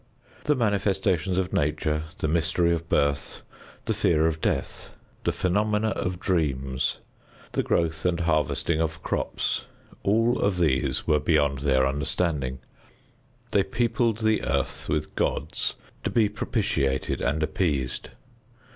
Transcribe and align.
The 0.45 0.55
manifestations 0.55 1.37
of 1.37 1.53
nature, 1.53 2.05
the 2.17 2.27
mystery 2.27 2.73
of 2.73 2.89
birth, 2.89 3.43
the 3.85 3.93
fear 3.93 4.25
of 4.25 4.41
death, 4.41 4.89
the 5.25 5.31
phenomena 5.31 5.89
of 5.89 6.19
dreams, 6.19 6.97
the 7.51 7.61
growth 7.61 8.03
and 8.07 8.21
harvesting 8.21 8.81
of 8.81 9.03
crops 9.03 9.65
all 10.01 10.39
of 10.39 10.57
these 10.57 11.05
were 11.05 11.19
beyond 11.19 11.59
their 11.59 11.85
understanding. 11.85 12.57
They 13.51 13.61
peopled 13.61 14.21
the 14.23 14.41
earth 14.43 14.89
with 14.89 15.13
gods 15.13 15.75
to 16.03 16.09
be 16.09 16.29
propitiated 16.29 17.21
and 17.21 17.43
appeased. 17.43 18.09